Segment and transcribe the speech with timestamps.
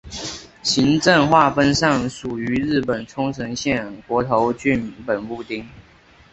[0.63, 5.63] 行政划分上属于日本冲绳县国头郡本部町。